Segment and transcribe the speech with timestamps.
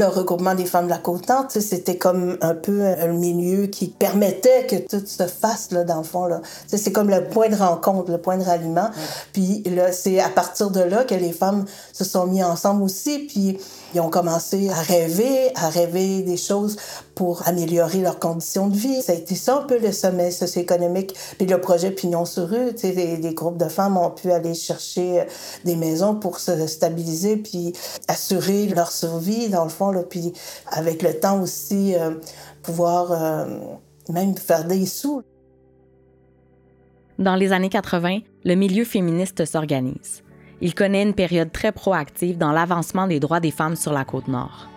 [0.00, 4.66] Le regroupement des femmes de la Côte-Nord, c'était comme un peu un milieu qui permettait
[4.66, 6.24] que tout se fasse, là, dans le fond.
[6.24, 6.40] Là.
[6.68, 8.88] C'est comme le point de rencontre, le point de ralliement.
[9.34, 13.26] Puis là, c'est à partir de là que les femmes se sont mis ensemble aussi,
[13.26, 13.58] puis
[13.94, 16.78] ils ont commencé à rêver, à rêver des choses
[17.20, 19.02] pour améliorer leurs conditions de vie.
[19.02, 21.14] Ça a été ça un peu le sommet socio-économique.
[21.36, 24.54] Puis le projet Pignon sur rue, tu sais, des, groupes de femmes ont pu aller
[24.54, 25.24] chercher euh,
[25.66, 27.74] des maisons pour se stabiliser puis
[28.08, 29.90] assurer leur survie, dans le fond.
[29.90, 30.02] Là.
[30.02, 30.32] Puis
[30.68, 32.12] avec le temps aussi, euh,
[32.62, 33.58] pouvoir euh,
[34.08, 35.20] même faire des sous.
[37.18, 40.22] Dans les années 80, le milieu féministe s'organise.
[40.62, 44.28] Il connaît une période très proactive dans l'avancement des droits des femmes sur la côte
[44.28, 44.70] nord.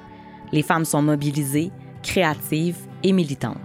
[0.52, 1.72] Les femmes sont mobilisées,
[2.04, 3.58] créatives et militantes.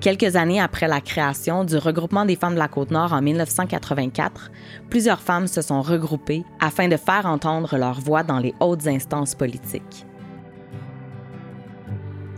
[0.00, 4.50] Quelques années après la création du regroupement des femmes de la côte nord en 1984,
[4.90, 9.34] plusieurs femmes se sont regroupées afin de faire entendre leur voix dans les hautes instances
[9.34, 10.06] politiques.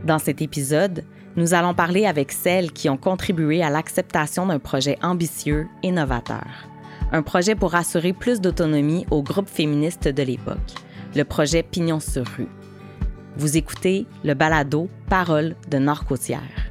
[0.04, 1.04] Dans cet épisode,
[1.36, 6.68] nous allons parler avec celles qui ont contribué à l'acceptation d'un projet ambitieux et novateur
[7.12, 10.74] un projet pour assurer plus d'autonomie aux groupes féministes de l'époque,
[11.14, 12.48] le projet Pignon sur rue.
[13.38, 16.67] Vous écoutez le balado Parole de Nord-Côtière.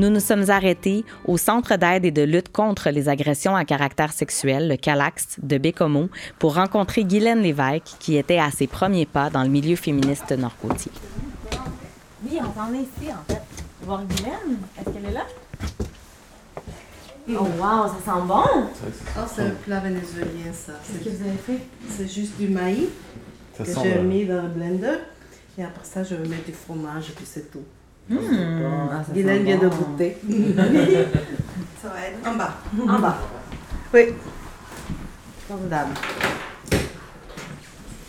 [0.00, 4.14] Nous nous sommes arrêtés au Centre d'aide et de lutte contre les agressions à caractère
[4.14, 9.28] sexuel, le CALAX, de Bécomo, pour rencontrer Guylaine Lévesque, qui était à ses premiers pas
[9.28, 10.90] dans le milieu féministe nord-côtier.
[12.24, 13.42] Oui, on s'en est ici, en fait.
[13.82, 15.26] Voir Guylaine, est-ce qu'elle est là?
[17.28, 18.44] Oh wow, ça sent bon!
[19.18, 20.72] Oh, c'est un plat vénézuélien, ça.
[20.86, 21.66] Qu'est-ce que vous avez fait?
[21.90, 22.88] C'est juste du maïs
[23.58, 24.96] que j'ai mis dans le blender.
[25.58, 27.64] Et après ça, je vais mettre du fromage et puis c'est tout.
[28.10, 28.16] Mmh.
[28.92, 30.16] Ah, Guylaine vient de goûter.
[31.80, 32.54] ça va être en bas.
[32.88, 33.18] En bas.
[33.94, 34.00] Oui.
[35.46, 35.90] Formidable.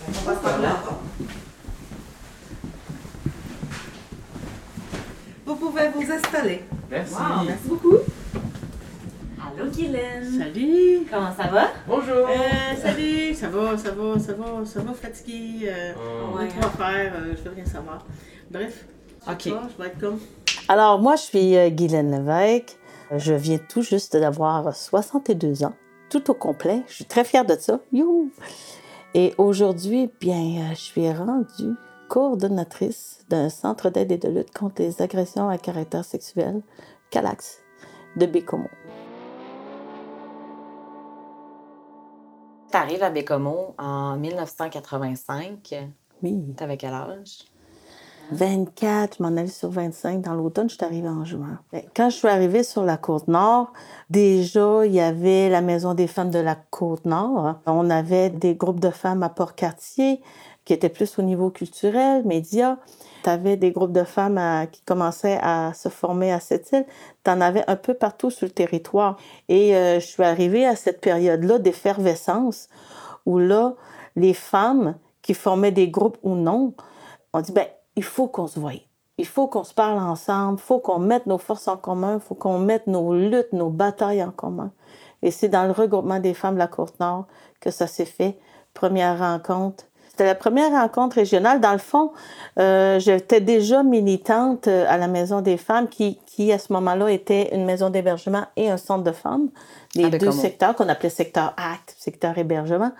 [0.07, 0.81] On passe par là.
[5.45, 6.63] Vous pouvez vous installer.
[6.89, 7.13] Merci.
[7.13, 7.97] Wow, merci beaucoup.
[9.39, 10.39] Allô, Guylaine.
[10.39, 11.05] Salut.
[11.11, 11.67] Comment ça va?
[11.87, 12.27] Bonjour.
[12.27, 13.35] Euh, salut.
[13.35, 15.69] Ça va, ça va, ça va, ça va fatigué.
[15.69, 16.33] Euh, Oh.
[16.33, 18.03] On a trop à faire, euh, je veux rien savoir.
[18.49, 18.85] Bref.
[19.29, 19.43] OK.
[19.45, 20.19] je vais être comme.
[20.67, 22.77] Alors, moi, je suis euh, Guylaine Lévesque.
[23.11, 25.73] Je viens tout juste d'avoir 62 ans,
[26.09, 26.83] tout au complet.
[26.87, 27.79] Je suis très fière de ça.
[27.91, 28.31] Youhou!
[29.13, 31.75] Et aujourd'hui, bien, euh, je suis rendue
[32.07, 36.61] coordonnatrice d'un centre d'aide et de lutte contre les agressions à caractère sexuel,
[37.09, 37.59] CALAX,
[38.15, 38.67] de Bécomo.
[42.71, 45.91] Tu arrives à Bécomo en 1985.
[46.23, 46.53] Oui.
[46.55, 47.50] T'avais quel âge?
[48.31, 51.59] 24, je m'en allais sur 25 dans l'automne, je suis arrivée en juin.
[51.71, 53.73] Ben, Quand je suis arrivée sur la côte nord,
[54.09, 57.55] déjà, il y avait la Maison des femmes de la côte nord.
[57.65, 60.21] On avait des groupes de femmes à Port-Cartier
[60.63, 62.77] qui étaient plus au niveau culturel, médias.
[63.23, 64.39] Tu avais des groupes de femmes
[64.71, 66.85] qui commençaient à se former à cette île.
[67.23, 69.17] Tu en avais un peu partout sur le territoire.
[69.49, 72.69] Et euh, je suis arrivée à cette période-là d'effervescence
[73.25, 73.75] où là,
[74.15, 76.73] les femmes qui formaient des groupes ou non,
[77.33, 78.73] on dit, ben, il faut qu'on se voie.
[79.17, 82.21] Il faut qu'on se parle ensemble, il faut qu'on mette nos forces en commun, il
[82.21, 84.71] faut qu'on mette nos luttes, nos batailles en commun.
[85.21, 87.25] Et c'est dans le regroupement des femmes de la Côte-Nord
[87.59, 88.39] que ça s'est fait.
[88.73, 89.83] Première rencontre.
[90.09, 91.61] C'était la première rencontre régionale.
[91.61, 92.11] Dans le fond,
[92.59, 97.09] euh, j'étais déjà militante euh, à la Maison des femmes qui, qui à ce moment-là,
[97.09, 99.49] était une maison d'hébergement et un centre de femmes.
[99.95, 102.91] Les À deux secteurs qu'on appelait secteur acte, secteur hébergement.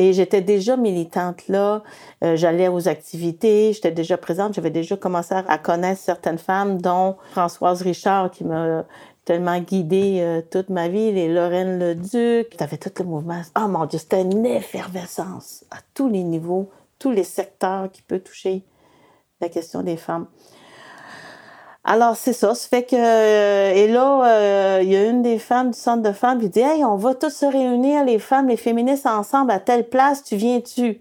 [0.00, 1.82] Et j'étais déjà militante là.
[2.24, 7.16] Euh, J'allais aux activités, j'étais déjà présente, j'avais déjà commencé à connaître certaines femmes, dont
[7.32, 8.86] Françoise Richard, qui m'a
[9.26, 12.56] tellement guidée euh, toute ma vie, les Lorraine Leduc.
[12.56, 13.42] T'avais tout le mouvement.
[13.58, 18.20] Oh mon Dieu, c'était une effervescence à tous les niveaux, tous les secteurs qui peut
[18.20, 18.62] toucher
[19.42, 20.28] la question des femmes.
[21.92, 22.54] Alors, c'est ça.
[22.54, 22.94] Ça fait que.
[22.94, 26.48] euh, et là, euh, il y a une des femmes du centre de femmes qui
[26.48, 30.22] dit Hey, on va tous se réunir, les femmes, les féministes, ensemble à telle place,
[30.22, 31.00] tu viens-tu?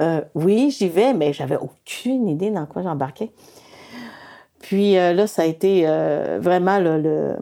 [0.00, 3.30] Euh, Oui, j'y vais, mais j'avais aucune idée dans quoi j'embarquais.
[4.60, 5.86] Puis là, ça a été
[6.40, 7.36] vraiment le,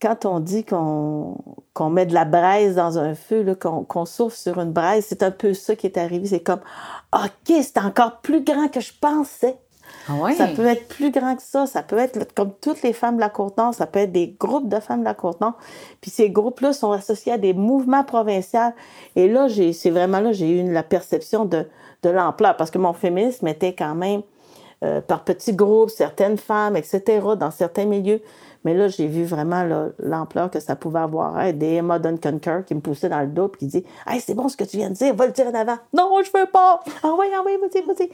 [0.00, 1.36] Quand on dit qu'on
[1.90, 5.52] met de la braise dans un feu, qu'on souffle sur une braise, c'est un peu
[5.52, 6.26] ça qui est arrivé.
[6.26, 6.60] C'est comme
[7.12, 9.56] OK, c'est encore plus grand que je pensais.
[10.08, 11.66] Ah ça peut être plus grand que ça.
[11.66, 13.74] Ça peut être comme toutes les femmes de la Côte-Nord.
[13.74, 15.56] Ça peut être des groupes de femmes de la Côte-Nord.
[16.00, 18.72] Puis ces groupes-là sont associés à des mouvements provinciaux.
[19.16, 21.66] Et là, c'est vraiment là j'ai eu la perception de,
[22.02, 22.56] de l'ampleur.
[22.56, 24.22] Parce que mon féminisme était quand même
[24.84, 28.20] euh, par petits groupes, certaines femmes, etc., dans certains milieux.
[28.64, 29.64] Mais là, j'ai vu vraiment
[29.98, 31.52] l'ampleur que ça pouvait avoir.
[31.52, 34.48] des Emma Duncan qui me poussait dans le dos et qui dit Hey, c'est bon
[34.48, 35.78] ce que tu viens de dire, va le dire en avant.
[35.92, 36.80] Non, je veux pas.
[37.02, 38.10] Ah oui, ah oui, vas-y, vas-y.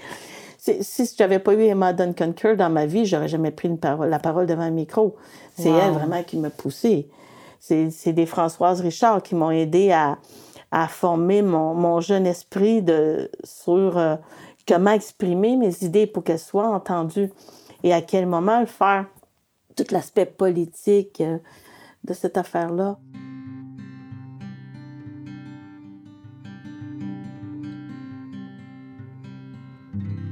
[0.58, 4.08] Si je n'avais pas eu Emma Duncan dans ma vie, j'aurais jamais pris une parole,
[4.10, 5.14] la parole devant un micro.
[5.56, 7.08] C'est elle vraiment qui m'a poussée.
[7.60, 10.18] C'est des Françoises Richard qui m'ont aidé à,
[10.70, 14.16] à former mon, mon, jeune esprit de, sur euh,
[14.66, 17.30] comment exprimer mes idées pour qu'elles soient entendues
[17.82, 19.06] et à quel moment le faire
[19.76, 21.38] tout l'aspect politique euh,
[22.04, 22.98] de cette affaire-là.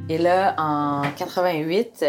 [0.08, 2.04] Et là, en 88,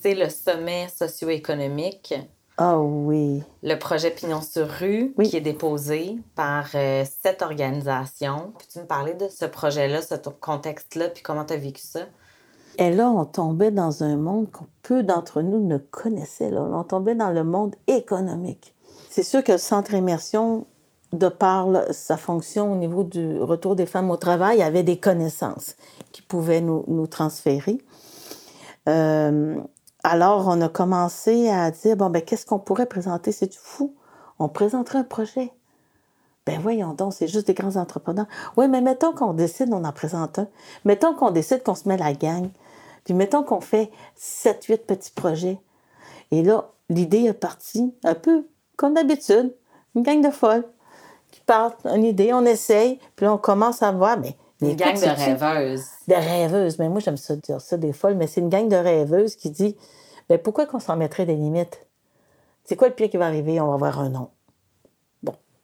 [0.00, 2.14] c'est le sommet socio-économique.
[2.56, 3.42] Ah oui.
[3.64, 8.52] Le projet Pignon sur rue qui est déposé par euh, cette organisation.
[8.56, 12.00] Peux-tu me parler de ce projet-là, ce contexte-là, puis comment tu as vécu ça?
[12.78, 16.50] Et là, on tombait dans un monde que peu d'entre nous ne connaissaient.
[16.50, 16.62] Là.
[16.62, 18.76] On tombait dans le monde économique.
[19.08, 20.66] C'est sûr que le centre immersion,
[21.12, 25.76] de par sa fonction au niveau du retour des femmes au travail, avait des connaissances
[26.12, 27.78] qui pouvaient nous, transférer.
[28.88, 29.56] Euh,
[30.02, 33.32] alors, on a commencé à dire, bon, ben, qu'est-ce qu'on pourrait présenter?
[33.32, 33.94] C'est fou.
[34.38, 35.52] On présenterait un projet.
[36.46, 38.26] Ben voyons donc, c'est juste des grands entrepreneurs.
[38.56, 40.48] Oui, mais mettons qu'on décide, on en présente un.
[40.86, 42.48] Mettons qu'on décide qu'on se met la gang.
[43.04, 45.58] Puis mettons qu'on fait 7, 8 petits projets.
[46.30, 48.46] Et là, l'idée est partie un peu
[48.76, 49.54] comme d'habitude.
[49.94, 50.64] Une gang de folles
[51.52, 54.36] partent une idée, on essaye, puis là, on commence à voir, mais...
[54.62, 55.84] Une gang de rêveuses.
[56.06, 56.78] De rêveuses.
[56.78, 59.50] Mais moi, j'aime ça dire ça, des folles, mais c'est une gang de rêveuses qui
[59.50, 59.74] dit,
[60.28, 61.86] mais pourquoi qu'on s'en mettrait des limites?
[62.64, 63.58] C'est quoi le pire qui va arriver?
[63.58, 64.28] On va avoir un nom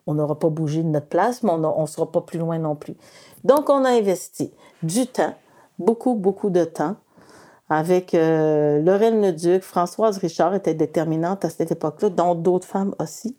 [0.07, 2.77] on n'aura pas bougé de notre place, mais on ne sera pas plus loin non
[2.77, 2.97] plus.
[3.45, 4.53] Donc, on a investi
[4.83, 5.35] du temps,
[5.79, 6.97] beaucoup, beaucoup de temps,
[7.69, 13.37] avec euh, Laurel Leduc, Françoise Richard était déterminante à cette époque-là, dont d'autres femmes aussi,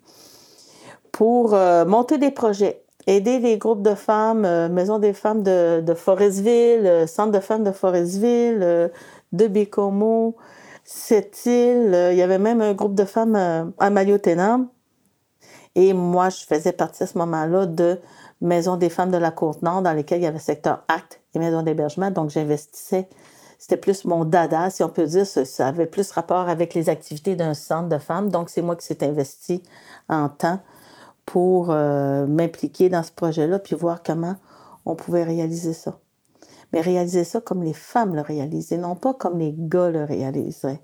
[1.17, 5.93] pour euh, monter des projets, aider les groupes de femmes, euh, Maison des femmes de,
[5.95, 8.91] Forestville, Centre de femmes de Forestville,
[9.31, 10.35] de Bécomo,
[10.83, 12.09] cette île.
[12.11, 14.67] il y avait même un groupe de femmes à Maillot-Ténam
[15.73, 17.99] et moi, je faisais partie à ce moment-là de
[18.39, 21.63] Maison des femmes de la Côte-Nord, dans lesquelles il y avait secteur acte et maison
[21.63, 22.11] d'hébergement.
[22.11, 23.09] Donc, j'investissais.
[23.57, 25.25] C'était plus mon dada, si on peut dire.
[25.25, 28.29] Ça avait plus rapport avec les activités d'un centre de femmes.
[28.29, 29.63] Donc, c'est moi qui s'est investi
[30.07, 30.59] en temps
[31.27, 34.37] pour euh, m'impliquer dans ce projet-là, puis voir comment
[34.85, 35.99] on pouvait réaliser ça.
[36.73, 40.81] Mais réaliser ça comme les femmes le réalisaient, non pas comme les gars le réaliseraient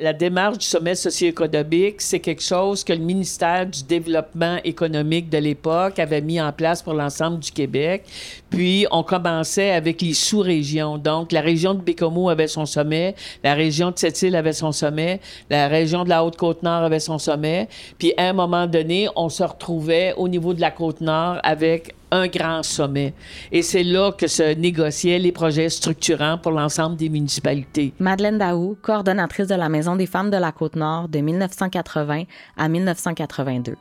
[0.00, 5.38] la démarche du sommet socio-économique, c'est quelque chose que le ministère du Développement économique de
[5.38, 8.04] l'époque avait mis en place pour l'ensemble du Québec.
[8.48, 10.96] Puis, on commençait avec les sous-régions.
[10.96, 13.14] Donc, la région de Bécomo avait son sommet,
[13.44, 15.20] la région de Sept-Îles avait son sommet,
[15.50, 17.68] la région de la Haute-Côte-Nord avait son sommet.
[17.98, 22.26] Puis, à un moment donné, on se retrouvait au niveau de la Côte-Nord avec un
[22.26, 23.14] grand sommet.
[23.52, 27.92] Et c'est là que se négociaient les projets structurants pour l'ensemble des municipalités.
[27.98, 32.24] Madeleine Daou, coordonnatrice de la Maison des femmes de la Côte-Nord de 1980
[32.56, 33.76] à 1982.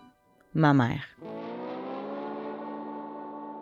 [0.53, 1.03] Ma mère.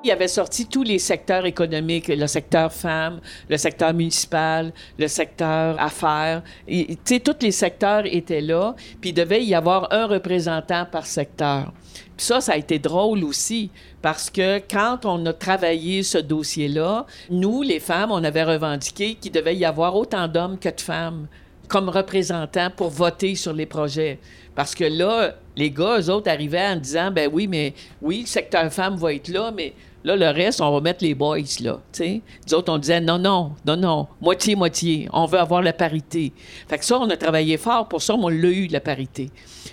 [0.08, 5.78] Il avait sorti tous les secteurs économiques, le secteur femmes, le secteur municipal, le secteur
[5.82, 6.44] affaires.
[6.66, 11.06] Tu sais, tous les secteurs étaient là, puis il devait y avoir un représentant par
[11.06, 11.74] secteur.
[12.16, 13.70] Puis ça, ça a été drôle aussi,
[14.02, 19.34] parce que quand on a travaillé ce dossier-là, nous, les femmes, on avait revendiqué qu'il
[19.34, 21.28] devait y avoir autant d'hommes que de femmes
[21.68, 24.20] comme représentants pour voter sur les projets.
[24.56, 28.28] Parce que là, les gars, eux autres, arrivaient en disant, ben oui, mais oui, le
[28.28, 29.74] secteur femmes va être là, mais
[30.08, 31.82] Là, le reste, on va mettre les boys, là.
[31.92, 32.22] sais.
[32.48, 35.10] Nous autres, on disait non, non, non, non, moitié-moitié.
[35.12, 36.32] On veut avoir la parité.
[36.70, 39.30] Fait que ça, on a travaillé fort pour ça, mais on l'a eu, la parité.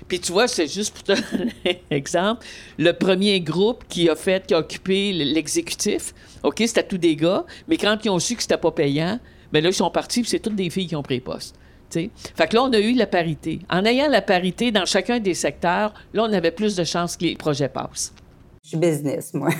[0.08, 2.44] Puis tu vois, c'est juste pour te donner exemple.
[2.78, 7.44] Le premier groupe qui a fait, qui a occupé l'exécutif, OK, c'était tous des gars,
[7.68, 9.20] mais quand ils ont su que c'était pas payant,
[9.52, 11.54] bien là, ils sont partis, puis c'est toutes des filles qui ont pris poste.
[11.94, 12.10] T'sais.
[12.34, 13.60] Fait que là, on a eu la parité.
[13.70, 17.24] En ayant la parité dans chacun des secteurs, là, on avait plus de chances que
[17.24, 18.12] les projets passent.
[18.64, 19.50] Je suis business, moi.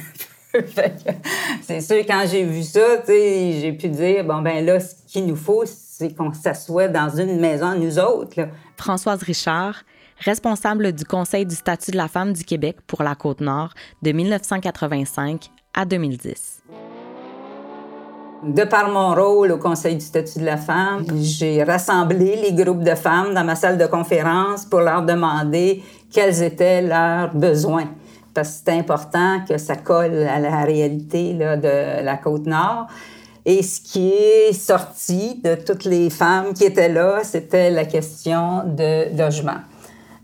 [1.63, 5.37] c'est sûr, quand j'ai vu ça, j'ai pu dire, bon, ben là, ce qu'il nous
[5.37, 8.49] faut, c'est qu'on s'assoie dans une maison, nous autres.
[8.77, 9.85] Françoise Richard,
[10.19, 15.51] responsable du Conseil du statut de la femme du Québec pour la Côte-Nord de 1985
[15.73, 16.54] à 2010.
[18.47, 22.83] De par mon rôle au Conseil du statut de la femme, j'ai rassemblé les groupes
[22.83, 25.83] de femmes dans ma salle de conférence pour leur demander
[26.13, 27.89] quels étaient leurs besoins.
[28.35, 32.87] Parce que c'est important que ça colle à la réalité là, de la côte nord.
[33.47, 38.65] Et ce qui est sorti de toutes les femmes qui étaient là, c'était la question
[38.67, 39.61] de logement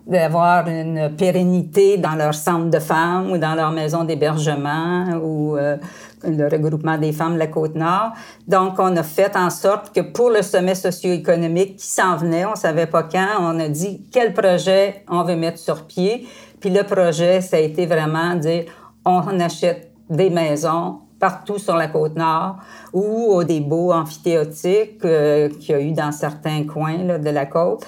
[0.07, 5.77] d'avoir une pérennité dans leur centre de femmes ou dans leur maison d'hébergement ou euh,
[6.25, 8.12] le regroupement des femmes de la Côte-Nord.
[8.47, 12.55] Donc, on a fait en sorte que pour le sommet socio-économique qui s'en venait, on
[12.55, 16.27] savait pas quand, on a dit quel projet on veut mettre sur pied.
[16.61, 18.65] Puis le projet, ça a été vraiment dire,
[19.05, 22.57] on achète des maisons partout sur la côte nord
[22.93, 27.87] ou des beaux amphithéotiques euh, qu'il y a eu dans certains coins de la côte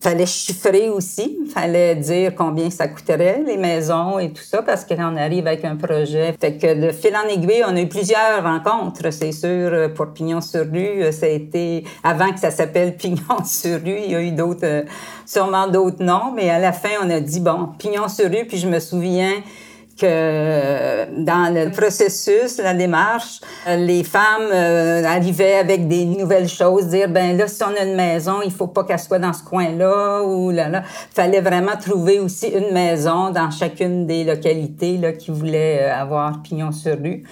[0.00, 5.16] fallait chiffrer aussi, fallait dire combien ça coûterait les maisons et tout ça parce qu'on
[5.16, 6.34] arrive avec un projet.
[6.40, 9.92] Fait que de fil en aiguille, on a eu plusieurs rencontres, c'est sûr.
[9.94, 14.12] Pour Pignon sur rue, ça a été avant que ça s'appelle Pignon sur rue, il
[14.12, 14.82] y a eu d'autres, euh,
[15.26, 18.46] sûrement d'autres noms, mais à la fin, on a dit bon, Pignon sur rue.
[18.46, 19.42] Puis je me souviens
[19.98, 27.08] que dans le processus, la démarche, les femmes euh, arrivaient avec des nouvelles choses, dire
[27.08, 30.22] ben là si on a une maison, il faut pas qu'elle soit dans ce coin-là
[30.22, 30.82] ou là là.
[31.14, 36.42] Fallait vraiment trouver aussi une maison dans chacune des localités là qui voulaient euh, avoir
[36.42, 37.24] pignon sur rue.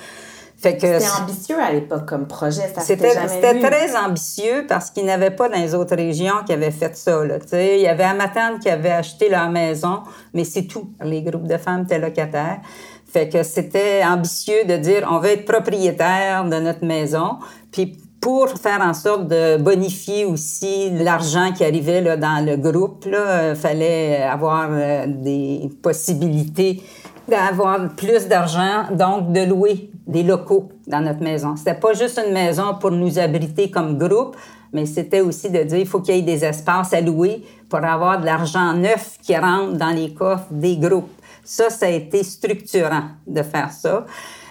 [0.58, 2.72] C'était ambitieux à l'époque comme projet.
[2.78, 6.96] C'était très ambitieux parce qu'il n'y avait pas dans les autres régions qui avaient fait
[6.96, 7.24] ça.
[7.24, 10.00] Là, il y avait Amatane qui avait acheté leur maison,
[10.32, 10.88] mais c'est tout.
[11.02, 12.60] Les groupes de femmes étaient locataires.
[13.06, 17.36] Fait que c'était ambitieux de dire on veut être propriétaire de notre maison.
[17.70, 23.04] Puis pour faire en sorte de bonifier aussi l'argent qui arrivait là, dans le groupe,
[23.06, 26.82] il euh, fallait avoir euh, des possibilités
[27.28, 31.56] d'avoir plus d'argent, donc de louer des locaux dans notre maison.
[31.56, 34.36] C'était pas juste une maison pour nous abriter comme groupe,
[34.72, 37.84] mais c'était aussi de dire il faut qu'il y ait des espaces à louer pour
[37.84, 41.10] avoir de l'argent neuf qui rentre dans les coffres des groupes.
[41.44, 44.06] Ça, ça a été structurant de faire ça.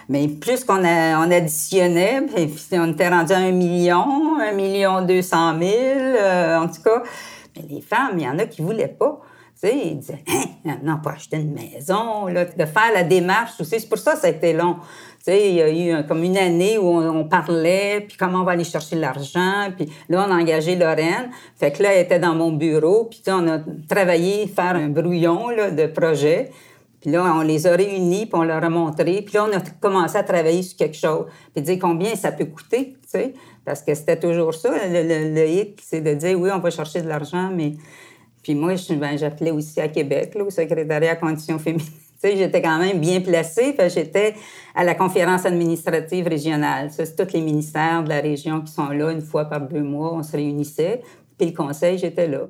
[0.08, 5.22] Mais plus qu'on on additionnait, puis on était rendu à un million, un million deux
[5.22, 7.02] cent mille, euh, en tout cas.
[7.56, 9.20] Mais les femmes, il y en a qui voulaient pas.
[9.58, 10.22] Sais, ils disaient,
[10.66, 13.52] hein, non, pas acheter une maison, de faire la démarche.
[13.62, 14.76] C'est pour ça que ça a été long.
[15.26, 18.64] Il y a eu comme une année où on, parlait, puis comment on va aller
[18.64, 21.30] chercher l'argent, puis là, on a engagé Lorraine.
[21.56, 23.58] Fait que là, elle était dans mon bureau, puis on a
[23.88, 26.50] travaillé, faire un brouillon de projet.
[27.00, 29.22] Puis là, on les a réunis, puis on leur a montré.
[29.22, 31.26] Puis là, on a commencé à travailler sur quelque chose.
[31.54, 32.96] Puis dire combien ça peut coûter.
[33.64, 37.00] Parce que c'était toujours ça, le, le hit, c'est de dire, oui, on va chercher
[37.00, 37.72] de l'argent, mais
[38.46, 41.88] puis moi, ben, j'appelais aussi à Québec, là, au secrétariat à conditions féminines.
[42.22, 43.74] j'étais quand même bien placée.
[43.92, 44.34] J'étais
[44.72, 46.92] à la conférence administrative régionale.
[46.92, 49.82] Ça, c'est tous les ministères de la région qui sont là une fois par deux
[49.82, 50.14] mois.
[50.14, 51.02] On se réunissait.
[51.36, 52.46] Puis le conseil, j'étais là.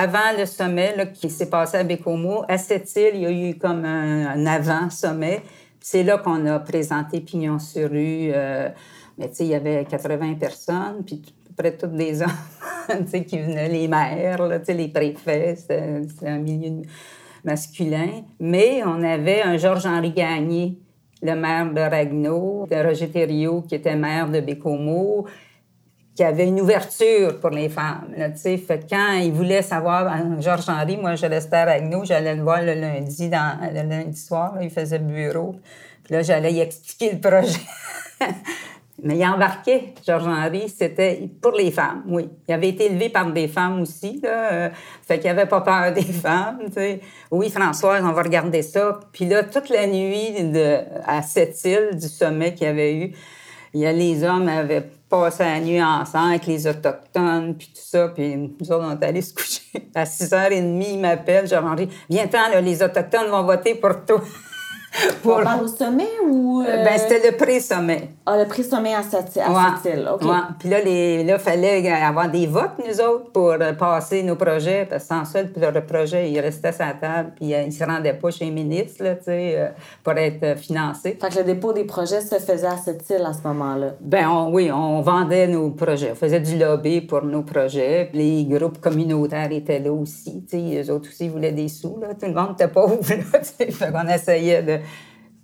[0.00, 3.58] Avant le sommet qui s'est passé à Bécomo, à cette île, il y a eu
[3.58, 5.42] comme un, avant-sommet.
[5.78, 8.30] C'est là qu'on a présenté Pignon sur rue.
[8.32, 8.70] Euh,
[9.18, 13.04] mais tu sais, il y avait 80 personnes, puis à peu près toutes des hommes
[13.04, 16.80] qui venaient, les maires, là, les préfets, c'était un milieu
[17.44, 18.22] masculin.
[18.38, 20.78] Mais on avait un Georges-Henri Gagné,
[21.22, 25.26] le maire de Ragno, Roger Thériault, qui était maire de Bécomo,
[26.14, 28.14] qui avait une ouverture pour les femmes.
[28.36, 32.42] Fait quand il voulait savoir, ben, Georges Henry, moi je restais à nous, j'allais le
[32.42, 35.56] voir le lundi, dans, le lundi soir, il faisait bureau.
[36.04, 37.60] Puis là, j'allais y expliquer le projet.
[39.02, 42.28] Mais il embarquait, Georges Henry, c'était pour les femmes, oui.
[42.46, 44.52] Il avait été élevé par des femmes aussi, là.
[44.52, 44.68] Euh,
[45.06, 46.58] fait qu'il avait pas peur des femmes.
[47.30, 49.00] Oui, Françoise, on va regarder ça.
[49.12, 53.12] Puis là, toute la nuit de, à cette île du sommet qu'il y avait eu,
[53.72, 57.82] il y a les hommes avaient passé la nuit ensemble avec les Autochtones, puis tout
[57.84, 58.08] ça.
[58.08, 59.90] Puis nous autres, on est allés se coucher.
[59.94, 64.22] À 6h30, ils m'appellent, j'ai Henri, viens-t'en, les Autochtones vont voter pour toi.
[65.22, 65.38] Pour...
[65.38, 66.62] On parle au sommet ou.
[66.62, 66.84] Euh...
[66.84, 68.10] Ben, c'était le pré-sommet.
[68.26, 69.92] Ah, le pré-sommet à cette, à ouais.
[69.92, 70.08] île.
[70.12, 70.22] OK.
[70.22, 70.36] Ouais.
[70.58, 74.86] Puis là, il là, fallait avoir des votes, nous autres, pour euh, passer nos projets.
[74.90, 77.32] Parce que sans ça, le projet, il restait à sa table.
[77.36, 79.68] Puis euh, il ne se rendait pas chez les ministres, là, tu sais, euh,
[80.02, 81.16] pour être financé.
[81.20, 83.94] Fait que le dépôt des projets se faisait à cette île à ce moment-là.
[84.00, 86.10] Ben oui, on vendait nos projets.
[86.12, 88.10] On faisait du lobby pour nos projets.
[88.12, 90.44] Les groupes communautaires étaient là aussi.
[90.50, 91.98] Tu sais, eux autres aussi voulaient des sous.
[92.00, 92.08] Là.
[92.14, 92.98] Tout le monde n'était pauvre.
[93.10, 94.79] Là, fait qu'on essayait de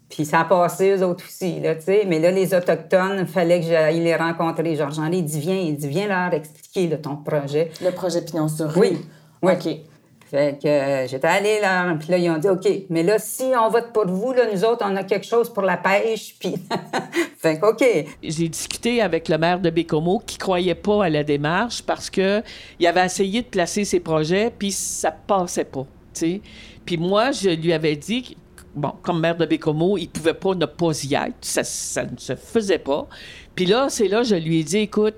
[0.09, 2.05] Puis ça a passé, eux autres aussi, là, tu sais.
[2.07, 4.77] Mais là, les Autochtones, il fallait que j'aille les rencontrer.
[4.77, 7.71] Georges-Henri, il dit, viens, il dit, viens leur expliquer ton projet.
[7.83, 8.81] Le projet Pignon sur rue?
[8.81, 8.99] Oui.
[9.43, 9.53] oui.
[9.53, 9.79] OK.
[10.31, 13.45] Fait que euh, j'étais allée là, puis là, ils ont dit, OK, mais là, si
[13.57, 16.57] on vote pour vous, là, nous autres, on a quelque chose pour la pêche, puis...
[17.39, 17.85] fait que, OK.
[18.23, 22.43] J'ai discuté avec le maire de Bécomo qui croyait pas à la démarche parce que
[22.81, 26.41] il avait essayé de placer ses projets, puis ça passait pas, tu sais.
[26.85, 28.37] Puis moi, je lui avais dit
[28.77, 31.35] bon, comme maire de Bécomo, il pouvait pas ne pas y être.
[31.41, 33.09] Ça, ça ne se faisait pas.
[33.55, 35.15] Puis là, c'est là, je lui ai dit, écoute,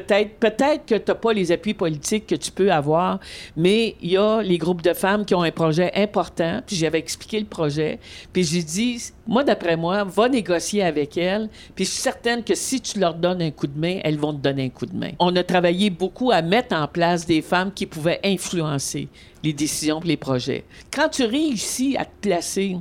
[0.00, 3.20] peut-être que tu n'as pas les appuis politiques que tu peux avoir,
[3.56, 6.98] mais il y a les groupes de femmes qui ont un projet important, puis j'avais
[6.98, 7.98] expliqué le projet,
[8.32, 12.54] puis j'ai dit, moi, d'après moi, va négocier avec elles, puis je suis certaine que
[12.54, 14.96] si tu leur donnes un coup de main, elles vont te donner un coup de
[14.96, 15.12] main.
[15.18, 19.08] On a travaillé beaucoup à mettre en place des femmes qui pouvaient influencer
[19.42, 20.64] les décisions et les projets.
[20.92, 22.76] Quand tu réussis à te placer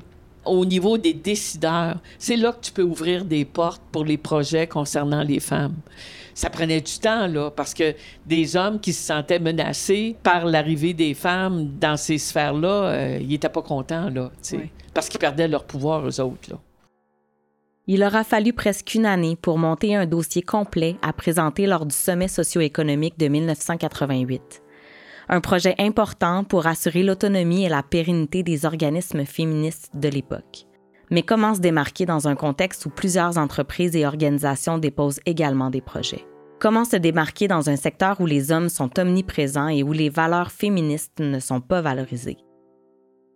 [0.46, 4.68] au niveau des décideurs, c'est là que tu peux ouvrir des portes pour les projets
[4.68, 5.76] concernant les femmes
[6.34, 10.94] ça prenait du temps, là, parce que des hommes qui se sentaient menacés par l'arrivée
[10.94, 14.32] des femmes dans ces sphères-là, euh, ils n'étaient pas contents, là,
[14.94, 16.58] parce qu'ils perdaient leur pouvoir, eux autres, là.
[17.86, 21.94] Il aura fallu presque une année pour monter un dossier complet à présenter lors du
[21.94, 24.64] sommet socio-économique de 1988.
[25.28, 30.66] Un projet important pour assurer l'autonomie et la pérennité des organismes féministes de l'époque.
[31.14, 35.80] Mais comment se démarquer dans un contexte où plusieurs entreprises et organisations déposent également des
[35.80, 36.26] projets?
[36.60, 40.52] Comment se démarquer dans un secteur où les hommes sont omniprésents et où les valeurs
[40.52, 42.38] féministes ne sont pas valorisées?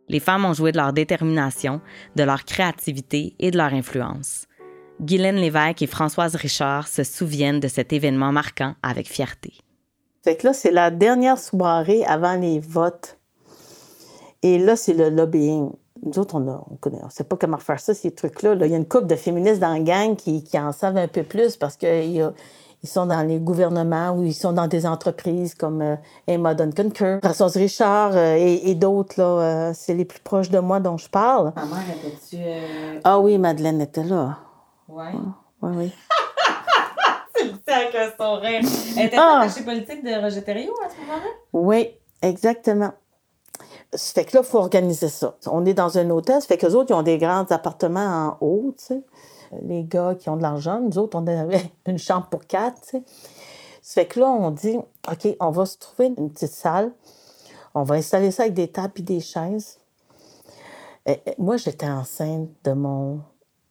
[0.09, 1.79] Les femmes ont joué de leur détermination,
[2.15, 4.47] de leur créativité et de leur influence.
[4.99, 9.53] Guylaine Lévesque et Françoise Richard se souviennent de cet événement marquant avec fierté.
[10.23, 13.19] Fait que là, c'est la dernière soirée avant les votes.
[14.41, 15.69] Et là, c'est le lobbying
[16.03, 18.55] nous autres, on, a, on connaît, on sait pas comment faire ça, ces trucs-là.
[18.55, 21.23] Il y a une couple de féministes dans la gang qui, en savent un peu
[21.23, 22.31] plus parce qu'ils
[22.83, 25.95] sont dans les gouvernements ou ils sont dans des entreprises comme euh,
[26.27, 29.19] Emma Duncan-Kerr, Françoise Richard euh, et, d'autres.
[29.19, 31.53] Euh, c'est les plus proches de moi dont je parle.
[31.53, 32.37] Ta mère était-tu...
[33.03, 34.37] Ah oui, Madeleine était là.
[34.87, 35.05] Oui?
[35.61, 35.91] Oui, oui.
[37.67, 38.61] c'est avec son rire.
[38.97, 39.41] Elle était ah!
[39.41, 41.29] attachée politique de Roger Thériault à ce moment-là?
[41.53, 41.89] Oui,
[42.21, 42.93] exactement.
[43.93, 45.35] Ça fait que là, il faut organiser ça.
[45.47, 48.37] On est dans un hôtel, ça fait que les autres, ils ont des grands appartements
[48.41, 48.75] en haut.
[49.63, 53.03] Les gars qui ont de l'argent, nous autres, on avait une chambre pour quatre, tu.
[53.81, 54.77] Ça fait que là, on dit,
[55.09, 56.91] OK, on va se trouver une petite salle.
[57.73, 59.79] On va installer ça avec des tables et des chaises.
[61.37, 63.21] moi, j'étais enceinte de mon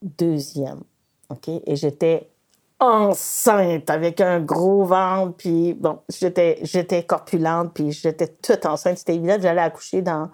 [0.00, 0.80] deuxième,
[1.28, 1.48] OK?
[1.48, 2.30] Et j'étais
[2.78, 9.14] enceinte avec un gros ventre puis bon j'étais j'étais corpulente puis j'étais toute enceinte c'était
[9.14, 10.30] évident j'allais accoucher dans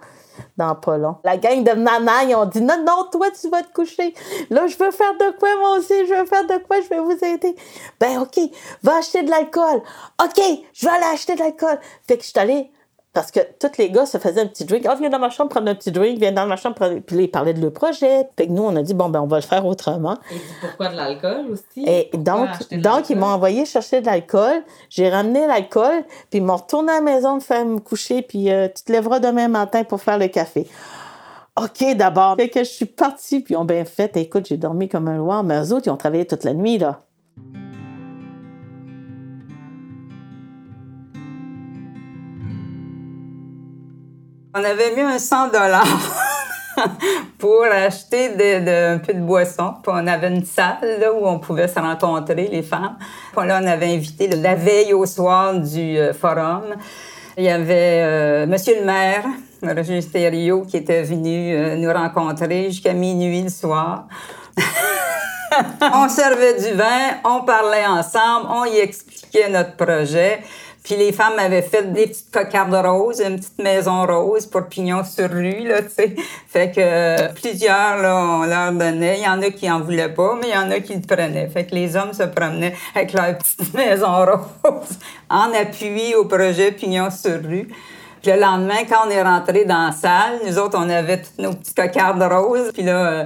[0.56, 1.16] dans pas long.
[1.24, 4.14] La gang de nana, ils ont dit non, non, toi, tu vas te coucher.
[4.50, 7.00] Là, je veux faire de quoi, moi aussi, je veux faire de quoi, je vais
[7.00, 7.54] vous aider.
[8.00, 8.38] Ben, OK,
[8.82, 9.82] va acheter de l'alcool.
[10.22, 10.40] OK,
[10.72, 11.78] je vais aller acheter de l'alcool.
[12.06, 12.70] Fait que je suis allée
[13.12, 14.86] parce que tous les gars se faisaient un petit drink.
[14.88, 16.98] Ah, viens dans ma chambre prendre un petit drink, viens dans ma chambre prendre...
[17.00, 18.26] Puis là, ils parlaient de leur projet.
[18.36, 20.16] Puis nous, on a dit, bon, ben, on va le faire autrement.
[20.30, 21.84] Et pourquoi de l'alcool aussi?
[21.86, 24.62] Et donc, donc ils m'ont envoyé chercher de l'alcool.
[24.88, 28.50] J'ai ramené l'alcool, puis ils m'ont retourné à la maison de faire me coucher, puis
[28.50, 30.66] euh, tu te lèveras demain matin pour faire le café.
[31.60, 32.36] OK, d'abord.
[32.36, 34.16] Fait que je suis partie, puis ils ont bien fait.
[34.16, 36.78] Écoute, j'ai dormi comme un loir, mais eux autres, ils ont travaillé toute la nuit,
[36.78, 37.02] là.
[44.54, 45.86] On avait mis un 100 dollars
[47.38, 49.76] pour acheter un peu de boisson.
[49.86, 52.98] On avait une salle où on pouvait se rencontrer, les femmes.
[53.34, 56.64] On avait invité la veille au soir du euh, forum.
[57.38, 59.24] Il y avait euh, Monsieur le maire,
[59.62, 64.06] Roger Stério, qui était venu euh, nous rencontrer jusqu'à minuit le soir.
[65.94, 70.42] on servait du vin, on parlait ensemble, on y expliquait notre projet.
[70.84, 75.04] Puis les femmes avaient fait des petites cocardes roses, une petite maison rose pour pignon
[75.04, 76.16] sur rue, là, tu sais.
[76.48, 79.18] Fait que euh, plusieurs, là, on leur donnait.
[79.18, 81.02] Il y en a qui en voulaient pas, mais il y en a qui le
[81.02, 81.48] prenaient.
[81.48, 84.98] Fait que les hommes se promenaient avec leur petite maison rose
[85.30, 87.68] en appui au projet pignon sur rue.
[88.20, 91.38] Puis le lendemain, quand on est rentré dans la salle, nous autres, on avait toutes
[91.38, 92.72] nos petites cocardes roses.
[92.72, 93.06] Puis là...
[93.06, 93.24] Euh,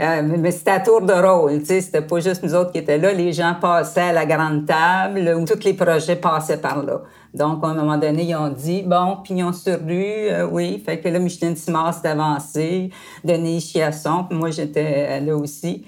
[0.00, 2.78] euh, mais c'était à tour de rôle, tu sais, c'était pas juste nous autres qui
[2.78, 3.12] étaient là.
[3.12, 7.02] Les gens passaient à la grande table où tous les projets passaient par là.
[7.32, 10.82] Donc, à un moment donné, ils ont dit, bon, pignon sur rue, euh, oui.
[10.84, 12.90] Fait que là, Micheline Simard s'est avancée,
[13.22, 15.84] Denis Chiasson, puis moi, j'étais là aussi.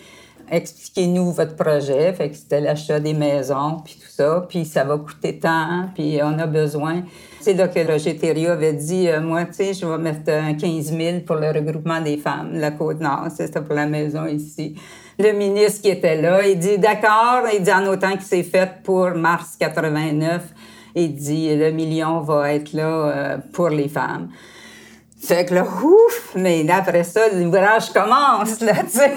[0.48, 2.12] expliquez-nous votre projet.
[2.12, 4.46] Fait que c'était l'achat des maisons, puis tout ça.
[4.48, 7.02] Puis ça va coûter tant, puis on a besoin.
[7.46, 10.54] C'est là que Roger Thériault avait dit, euh, moi, tu sais, je vais mettre un
[10.54, 13.28] 15 000 pour le regroupement des femmes la Côte-Nord.
[13.36, 14.74] C'était pour la maison ici.
[15.16, 18.82] Le ministre qui était là, il dit, d'accord, il dit en autant que c'est fait
[18.82, 20.42] pour mars 89,
[20.96, 24.28] il dit, le million va être là euh, pour les femmes.
[25.18, 29.12] Fait que là, ouf, mais après ça, l'ouvrage commence, là, tu sais.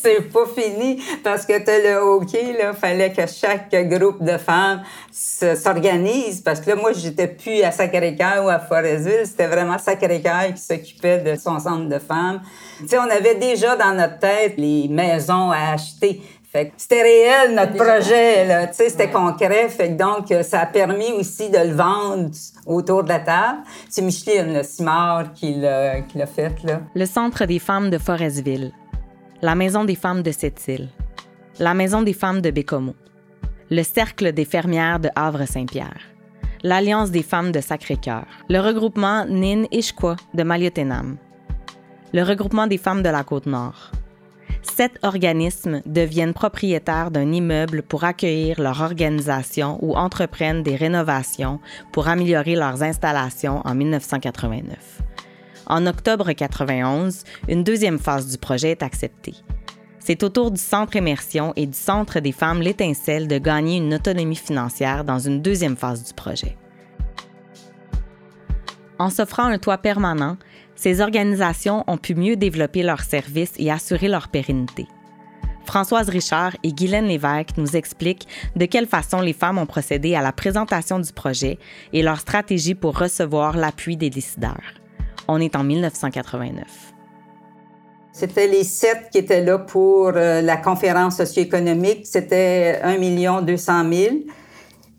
[0.00, 2.74] c'est pas fini parce que t'as le hockey, là.
[2.74, 8.44] Fallait que chaque groupe de femmes s'organise parce que là, moi, j'étais plus à Sacré-Cœur
[8.44, 9.24] ou à Forestville.
[9.24, 12.42] C'était vraiment Sacré-Cœur qui s'occupait de son centre de femmes.
[12.80, 16.20] Tu sais, on avait déjà dans notre tête les maisons à acheter.
[16.52, 18.66] Fait c'était réel, notre projet, là.
[18.66, 19.68] Tu sais, c'était concret.
[19.68, 22.30] Fait donc, ça a permis aussi de le vendre
[22.66, 23.60] autour de la table.
[23.88, 26.80] C'est Micheline le Simard qui l'a, qui l'a fait, là.
[26.92, 28.72] Le Centre des femmes de Forestville.
[29.42, 30.88] La Maison des femmes de Sept-Îles.
[31.60, 32.96] La Maison des femmes de Bécomo.
[33.70, 36.00] Le Cercle des fermières de Havre-Saint-Pierre.
[36.64, 38.26] L'Alliance des femmes de Sacré-Cœur.
[38.48, 41.16] Le regroupement Nin Ishkwa de Maliotenam.
[42.12, 43.92] Le regroupement des femmes de la Côte-Nord
[44.62, 51.60] sept organismes deviennent propriétaires d'un immeuble pour accueillir leur organisation ou entreprennent des rénovations
[51.92, 55.02] pour améliorer leurs installations en 1989.
[55.66, 59.34] En octobre 91, une deuxième phase du projet est acceptée.
[60.00, 63.94] C'est au tour du Centre Immersion et du Centre des femmes L'Étincelle de gagner une
[63.94, 66.56] autonomie financière dans une deuxième phase du projet.
[68.98, 70.36] En s'offrant un toit permanent,
[70.80, 74.86] ces organisations ont pu mieux développer leurs services et assurer leur pérennité.
[75.66, 80.22] Françoise Richard et Guylaine Lévesque nous expliquent de quelle façon les femmes ont procédé à
[80.22, 81.58] la présentation du projet
[81.92, 84.72] et leur stratégie pour recevoir l'appui des décideurs.
[85.28, 86.64] On est en 1989.
[88.12, 92.06] C'était les sept qui étaient là pour euh, la conférence socio-économique.
[92.06, 94.14] C'était 1 200 000.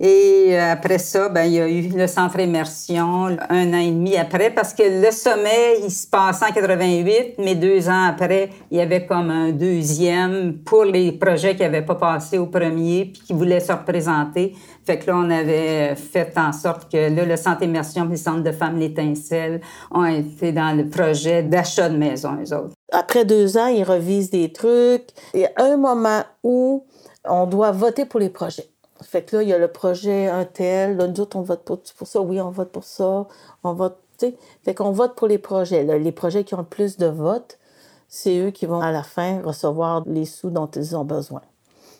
[0.04, 3.92] Et euh, après ça, ben, il y a eu le centre immersion un an et
[3.92, 8.50] demi après, parce que le sommet, il se passait en 88, mais deux ans après,
[8.72, 13.12] il y avait comme un deuxième pour les projets qui n'avaient pas passé au premier,
[13.14, 14.56] puis qui voulaient se représenter.
[14.88, 18.16] Fait que là, on avait fait en sorte que là, le centre immersion et le
[18.16, 19.62] centre de femmes L'Étincelle
[19.92, 22.74] ont été dans le projet d'achat de maison, eux autres.
[22.92, 25.10] Après deux ans, ils revisent des trucs.
[25.36, 26.88] Il y a un moment où
[27.24, 28.72] on doit voter pour les projets.
[29.02, 30.98] Fait que là, il y a le projet un tel.
[30.98, 32.22] Là, nous autres, on vote pour, ça.
[32.22, 33.28] Oui, on vote pour ça.
[33.64, 34.38] On vote, tu sais.
[34.64, 35.84] Fait qu'on vote pour les projets.
[35.84, 37.60] les projets qui ont le plus de votes,
[38.08, 41.42] c'est eux qui vont, à la fin, recevoir les sous dont ils ont besoin.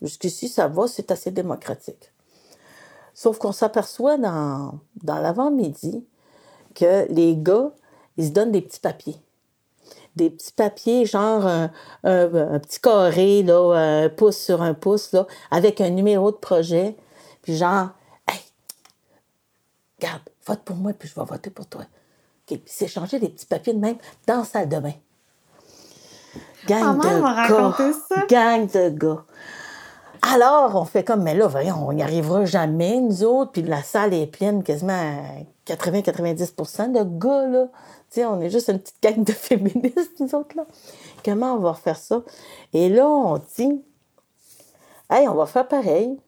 [0.02, 2.12] Jusqu'ici, ça va, c'est assez démocratique.
[3.14, 6.06] Sauf qu'on s'aperçoit dans, dans l'avant-midi
[6.76, 7.72] que les gars,
[8.18, 9.22] ils se donnent des petits papiers
[10.16, 11.70] des petits papiers, genre un,
[12.60, 16.96] petit carré, là, un pouce sur un pouce, là, avec un numéro de projet.
[17.42, 17.90] Puis genre,
[18.28, 18.40] hey,
[20.00, 21.82] regarde, vote pour moi, puis je vais voter pour toi.
[21.82, 23.98] OK, puis c'est changer des petits papiers de même
[24.28, 24.94] dans la salle de bain.
[26.68, 28.26] Gang de gars.
[28.28, 29.26] Gang de gars.
[30.22, 33.54] Alors, on fait comme, mais là, voyons, on n'y arrivera jamais, nous autres.
[33.54, 35.24] Puis la salle est pleine, quasiment
[35.74, 37.68] 80-90% de gars, là
[38.20, 40.66] on est juste une petite gang de féministes, nous autres, là.
[41.24, 42.24] Comment on va refaire ça?
[42.74, 43.82] Et là, on dit,
[45.10, 46.20] hey, on va faire pareil.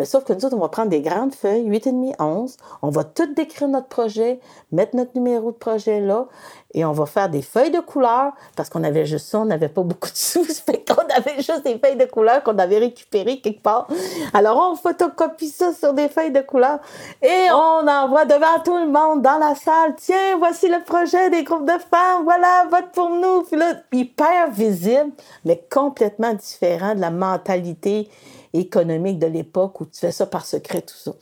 [0.00, 2.56] Mais sauf que nous autres, on va prendre des grandes feuilles, 8,5, 11.
[2.80, 4.40] On va tout décrire notre projet,
[4.72, 6.26] mettre notre numéro de projet là,
[6.72, 9.68] et on va faire des feuilles de couleur, parce qu'on avait juste ça, on n'avait
[9.68, 13.40] pas beaucoup de sous, fait qu'on avait juste des feuilles de couleur qu'on avait récupérées
[13.40, 13.88] quelque part.
[14.32, 16.78] Alors, on photocopie ça sur des feuilles de couleur,
[17.20, 21.44] et on envoie devant tout le monde dans la salle, tiens, voici le projet des
[21.44, 23.42] groupes de femmes, voilà, vote pour nous.
[23.42, 25.10] Puis là, hyper visible,
[25.44, 28.08] mais complètement différent de la mentalité
[28.52, 31.12] économique de l'époque où tu fais ça par secret, tout ça.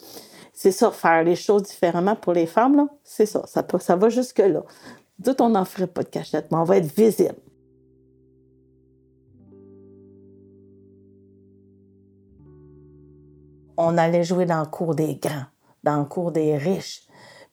[0.52, 4.08] C'est ça, faire les choses différemment pour les femmes, là, c'est ça, ça, ça va
[4.08, 4.62] jusque-là.
[5.18, 7.36] D'autres, on n'en ferait pas de cachette, mais on va être visible.
[13.76, 15.46] On allait jouer dans le cours des grands,
[15.84, 17.06] dans le cours des riches.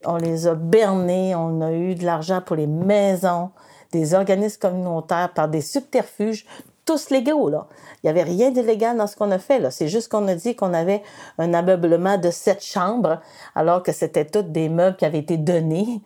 [0.03, 3.51] On les a bernés, on a eu de l'argent pour les maisons,
[3.91, 6.45] des organismes communautaires par des subterfuges
[6.85, 7.67] tous légaux, là.
[8.03, 9.71] Il n'y avait rien d'illégal dans ce qu'on a fait, là.
[9.71, 11.01] C'est juste qu'on a dit qu'on avait
[11.37, 13.19] un ameublement de sept chambres,
[13.55, 16.01] alors que c'était tous des meubles qui avaient été donnés.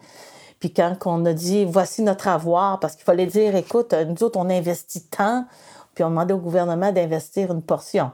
[0.60, 4.40] Puis quand on a dit, voici notre avoir, parce qu'il fallait dire, écoute, nous autres,
[4.40, 5.46] on investit tant,
[5.94, 8.12] puis on demandait au gouvernement d'investir une portion.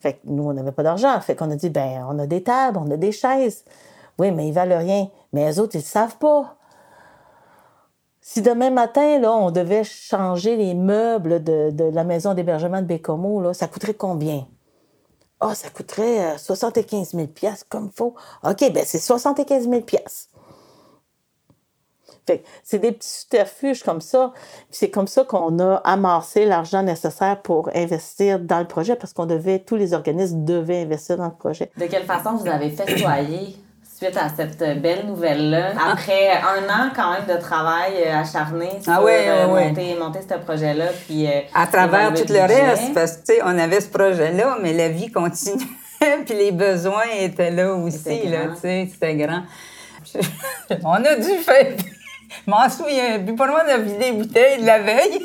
[0.00, 1.20] Fait que nous, on n'avait pas d'argent.
[1.20, 3.64] Fait qu'on a dit, ben, on a des tables, on a des chaises.
[4.18, 5.08] Oui, mais ils valent rien.
[5.32, 6.57] Mais les autres, ils ne savent pas
[8.30, 13.40] Si demain matin, là, on devait changer les meubles de, la maison d'hébergement de Bécomo,
[13.40, 14.46] là, ça coûterait combien?
[15.40, 17.28] Ah, ça coûterait 75 000
[17.70, 18.14] comme faut.
[18.44, 19.82] OK, ben c'est 75 000
[22.62, 24.34] c'est des petits subterfuges comme ça.
[24.70, 29.24] C'est comme ça qu'on a amassé l'argent nécessaire pour investir dans le projet parce qu'on
[29.24, 31.70] devait, tous les organismes devaient investir dans le projet.
[31.78, 33.56] De quelle façon vous avez festoyé
[33.98, 38.82] suite à cette belle nouvelle-là, après un an quand même de travail euh, acharné ah
[38.82, 43.42] sur ah oui, monter, ce projet-là, puis euh, à travers tout le, reste, parce que
[43.42, 45.66] on avait ce projet-là, mais la vie continuait,
[46.26, 49.42] puis les besoins étaient là aussi, là, c'était grand.
[50.84, 51.74] on a dû faire
[52.46, 53.34] je m'en souviens plus.
[53.34, 55.20] Pas loin de vider les bouteilles de la veille.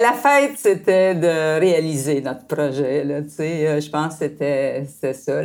[0.00, 3.04] La fête, c'était de réaliser notre projet.
[3.04, 5.42] Euh, je pense que c'était ça.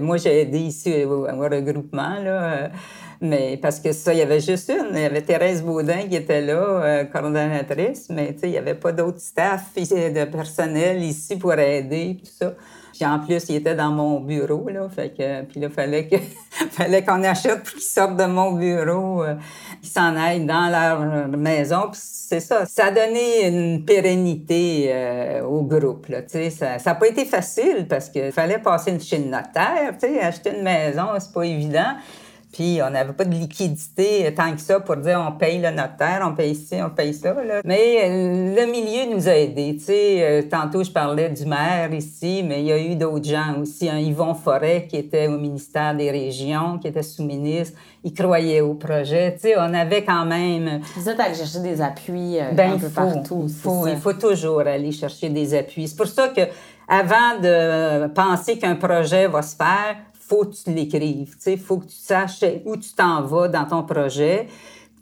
[0.00, 2.18] Moi, j'ai aidé ici au, regroupement.
[2.22, 2.68] Là, euh,
[3.20, 4.94] mais parce que ça, il y avait juste une.
[4.94, 8.92] Il y avait Thérèse Baudin qui était là, euh, coordonnatrice, mais il n'y avait pas
[8.92, 12.54] d'autres staff de personnel ici pour aider, tout ça.
[13.04, 14.88] En plus, il était dans mon bureau, là.
[14.88, 16.08] Fait que, puis là, fallait
[17.06, 19.34] qu'on achète pour qu'ils sortent de mon bureau, euh,
[19.80, 21.90] qu'ils s'en aillent dans leur maison.
[21.92, 22.64] C'est ça.
[22.66, 26.06] Ça a donné une pérennité euh, au groupe.
[26.06, 30.08] Tu sais, ça n'a pas été facile parce qu'il fallait passer chez le notaire, tu
[30.08, 31.94] sais, acheter une maison, c'est pas évident.
[32.52, 36.22] Puis on n'avait pas de liquidité tant que ça pour dire on paye le notaire,
[36.22, 37.32] on paye ci, on paye ça.
[37.32, 37.62] Là.
[37.64, 39.76] Mais euh, le milieu nous a aidés.
[39.78, 43.24] Tu sais, euh, tantôt je parlais du maire ici, mais il y a eu d'autres
[43.24, 43.88] gens aussi.
[43.88, 47.78] Un Yvon Forêt qui était au ministère des Régions, qui était sous-ministre.
[48.04, 49.34] Il croyait au projet.
[49.34, 50.80] Tu sais, on avait quand même.
[50.96, 53.46] Vous êtes allé chercher des appuis euh, ben, un peu partout.
[53.48, 55.88] Il faut, il faut toujours aller chercher des appuis.
[55.88, 56.42] C'est pour ça que
[56.88, 59.96] avant de penser qu'un projet va se faire,
[60.32, 61.36] faut que tu l'écrives.
[61.46, 64.46] Il faut que tu saches où tu t'en vas dans ton projet.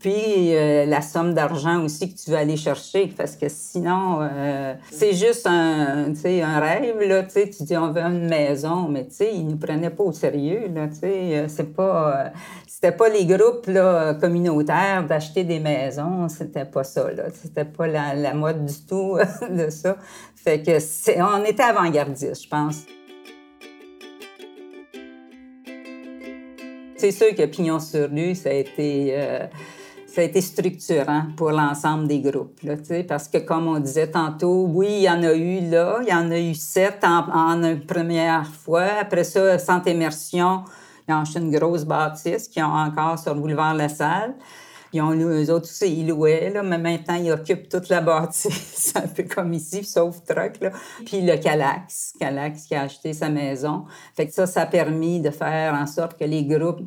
[0.01, 4.75] Puis euh, la somme d'argent aussi que tu veux aller chercher, parce que sinon, euh,
[4.91, 7.01] c'est juste un, un rêve.
[7.07, 10.69] Là, tu dis on veut une maison, mais ils ne nous prenaient pas au sérieux.
[10.75, 12.33] Là, euh, c'est pas,
[12.67, 17.13] c'était pas les groupes là, communautaires d'acheter des maisons, c'était pas ça.
[17.13, 19.17] Là, c'était pas la, la mode du tout
[19.51, 19.97] de ça.
[20.35, 22.85] Fait que c'est, on était avant-gardiste, je pense.
[27.01, 29.47] C'est sûr que Pignon sur rue, ça a été, euh,
[30.07, 32.61] ça a été structurant pour l'ensemble des groupes.
[33.09, 36.13] Parce que, comme on disait tantôt, oui, il y en a eu là, il y
[36.13, 38.85] en a eu sept en, une première fois.
[39.01, 40.65] Après ça, Santé Immersion,
[41.09, 44.35] ils ont une grosse bâtisse qui ont encore sur le boulevard La Salle.
[44.93, 45.13] Ils ont
[45.51, 49.53] autres aussi, ils louaient, là, mais maintenant, ils occupent toute la bâtisse, un peu comme
[49.53, 50.71] ici, sauf truck, là.
[51.07, 53.85] Puis le Calax, Calax qui a acheté sa maison.
[54.17, 56.81] Fait que ça, ça a permis de faire en sorte que les groupes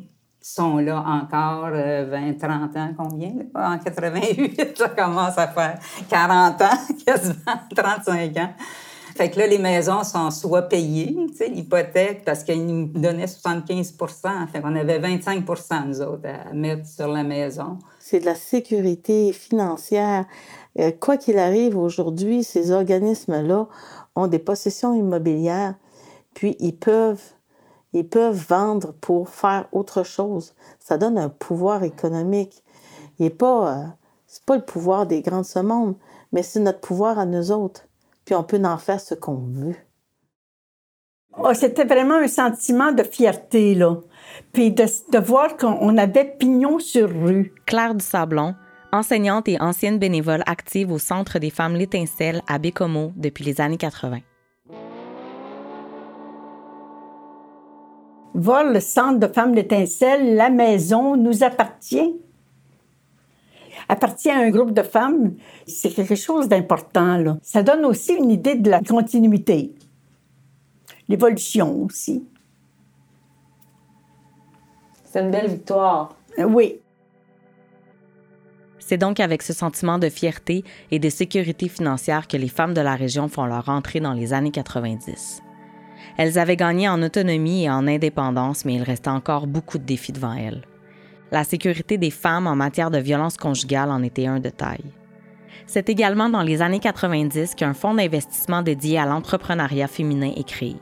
[0.44, 3.32] sont là encore 20, euh, 30 ans, combien?
[3.54, 5.78] En 88, ça commence à faire
[6.10, 6.66] 40 ans,
[7.06, 8.52] quasiment 35 ans.
[9.16, 11.16] Fait que là, les maisons sont soit payées,
[11.48, 17.08] l'hypothèque, parce qu'ils nous donnaient 75% Fait qu'on avait 25% nous autres, à mettre sur
[17.08, 17.78] la maison.
[18.06, 20.26] C'est de la sécurité financière.
[20.78, 23.66] Euh, quoi qu'il arrive aujourd'hui, ces organismes-là
[24.14, 25.74] ont des possessions immobilières,
[26.34, 27.32] puis ils peuvent,
[27.94, 30.54] ils peuvent vendre pour faire autre chose.
[30.80, 32.62] Ça donne un pouvoir économique.
[33.18, 33.86] Il n'est pas, euh,
[34.26, 35.94] c'est pas le pouvoir des grands de ce monde,
[36.30, 37.86] mais c'est notre pouvoir à nous autres
[38.24, 39.76] puis on peut en faire ce qu'on veut.
[41.36, 43.96] Oh, c'était vraiment un sentiment de fierté, là.
[44.52, 47.52] Puis de, de voir qu'on avait pignon sur rue.
[47.66, 48.54] Claire du Sablon,
[48.92, 53.76] enseignante et ancienne bénévole active au Centre des femmes L'Étincelle à Bécomo depuis les années
[53.76, 54.20] 80.
[58.34, 62.14] Voir le Centre de femmes L'Étincelle, la maison, nous appartient
[63.88, 65.34] appartient à un groupe de femmes,
[65.66, 67.16] c'est quelque chose d'important.
[67.16, 67.36] Là.
[67.42, 69.74] Ça donne aussi une idée de la continuité,
[71.08, 72.24] l'évolution aussi.
[75.04, 76.16] C'est une belle victoire.
[76.38, 76.80] Euh, oui.
[78.78, 82.80] C'est donc avec ce sentiment de fierté et de sécurité financière que les femmes de
[82.80, 85.40] la région font leur entrée dans les années 90.
[86.18, 90.12] Elles avaient gagné en autonomie et en indépendance, mais il restait encore beaucoup de défis
[90.12, 90.62] devant elles.
[91.32, 94.92] La sécurité des femmes en matière de violence conjugale en était un de taille.
[95.66, 100.76] C'est également dans les années 90 qu'un fonds d'investissement dédié à l'entrepreneuriat féminin est créé.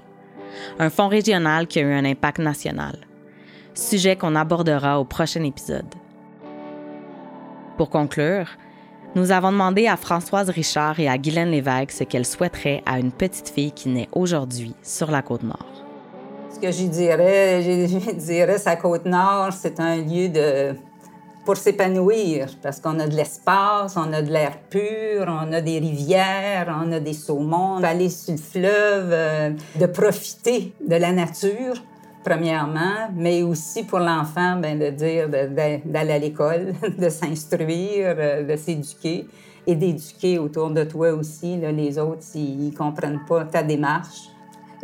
[0.78, 2.96] Un fonds régional qui a eu un impact national.
[3.74, 5.94] Sujet qu'on abordera au prochain épisode.
[7.76, 8.48] Pour conclure,
[9.14, 13.12] nous avons demandé à Françoise Richard et à Guylaine Lévesque ce qu'elles souhaiteraient à une
[13.12, 15.72] petite fille qui naît aujourd'hui sur la côte nord
[16.62, 20.76] que je dirais, je dirais, sa côte nord, c'est un lieu de,
[21.44, 25.78] pour s'épanouir, parce qu'on a de l'espace, on a de l'air pur, on a des
[25.78, 31.74] rivières, on a des saumons, aller sur le fleuve, euh, de profiter de la nature,
[32.24, 38.56] premièrement, mais aussi pour l'enfant, ben, de dire d'aller à l'école, de s'instruire, euh, de
[38.56, 39.26] s'éduquer
[39.66, 44.31] et d'éduquer autour de toi aussi les autres s'ils ne comprennent pas ta démarche.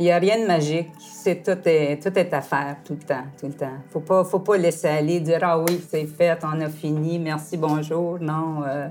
[0.00, 0.92] Il n'y a rien de magique.
[1.00, 3.78] C'est tout est, tout est à faire tout le temps, tout le temps.
[3.90, 7.56] Faut pas, faut pas laisser aller, dire ah oui c'est fait, on a fini, merci,
[7.56, 8.16] bonjour.
[8.20, 8.86] Non, euh,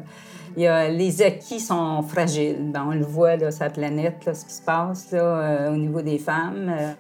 [0.57, 2.71] y a, les acquis sont fragiles.
[2.73, 5.77] Ben, on le voit sur la planète, là, ce qui se passe là, euh, au
[5.77, 6.75] niveau des femmes.
[6.77, 6.91] Euh,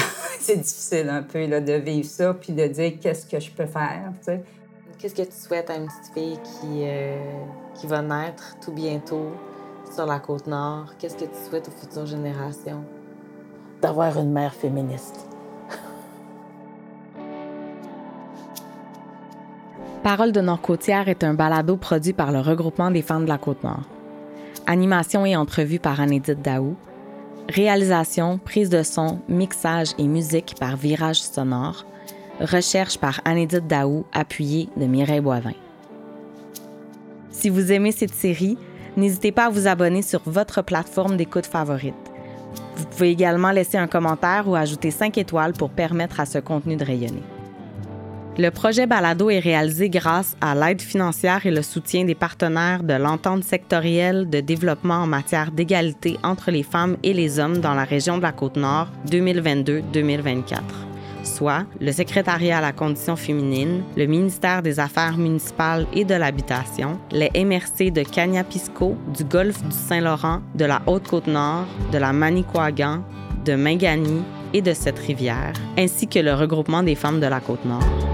[0.40, 3.66] c'est difficile un peu là, de vivre ça puis de dire qu'est-ce que je peux
[3.66, 4.10] faire.
[4.98, 6.86] Qu'est-ce que tu souhaites à une petite fille qui,
[7.78, 9.30] qui va naître tout bientôt
[9.94, 10.94] sur la côte nord?
[10.98, 12.82] Qu'est-ce que tu souhaites aux futures générations?
[13.84, 15.28] D'avoir une mère féministe.
[20.02, 23.82] Parole de Nord-Côtière est un balado produit par le regroupement des femmes de la Côte-Nord.
[24.66, 26.76] Animation et entrevue par Anédite Daou.
[27.50, 31.84] Réalisation, prise de son, mixage et musique par Virage Sonore.
[32.40, 35.52] Recherche par Anédite Daou, appuyée de Mireille Boivin.
[37.28, 38.56] Si vous aimez cette série,
[38.96, 42.13] n'hésitez pas à vous abonner sur votre plateforme d'écoute favorite.
[42.76, 46.76] Vous pouvez également laisser un commentaire ou ajouter 5 étoiles pour permettre à ce contenu
[46.76, 47.22] de rayonner.
[48.36, 52.94] Le projet Balado est réalisé grâce à l'aide financière et le soutien des partenaires de
[52.94, 57.84] l'entente sectorielle de développement en matière d'égalité entre les femmes et les hommes dans la
[57.84, 60.83] région de la Côte-Nord 2022-2024
[61.80, 67.30] le secrétariat à la condition féminine, le ministère des Affaires municipales et de l'Habitation, les
[67.44, 73.02] MRC de Cagnapisco, du Golfe du Saint-Laurent, de la Haute-Côte-Nord, de la Manicouagan,
[73.44, 78.13] de Mingani et de cette rivière, ainsi que le regroupement des femmes de la Côte-Nord.